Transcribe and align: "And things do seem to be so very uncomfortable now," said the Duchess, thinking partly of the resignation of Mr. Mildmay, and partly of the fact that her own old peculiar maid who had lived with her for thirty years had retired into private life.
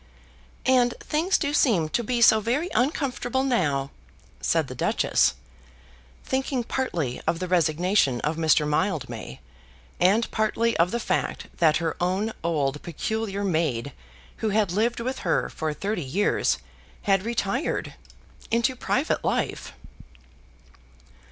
"And 0.65 0.95
things 0.99 1.37
do 1.37 1.53
seem 1.53 1.87
to 1.89 2.03
be 2.03 2.23
so 2.23 2.39
very 2.39 2.69
uncomfortable 2.73 3.43
now," 3.43 3.91
said 4.39 4.65
the 4.67 4.73
Duchess, 4.73 5.35
thinking 6.25 6.63
partly 6.63 7.21
of 7.27 7.37
the 7.37 7.47
resignation 7.47 8.19
of 8.21 8.35
Mr. 8.35 8.67
Mildmay, 8.67 9.41
and 9.99 10.31
partly 10.31 10.75
of 10.77 10.89
the 10.89 10.99
fact 10.99 11.55
that 11.59 11.77
her 11.77 11.95
own 12.01 12.33
old 12.43 12.81
peculiar 12.81 13.43
maid 13.43 13.91
who 14.37 14.49
had 14.49 14.71
lived 14.71 14.99
with 14.99 15.19
her 15.19 15.49
for 15.49 15.71
thirty 15.71 16.01
years 16.03 16.57
had 17.03 17.21
retired 17.21 17.93
into 18.49 18.75
private 18.75 19.23
life. 19.23 19.73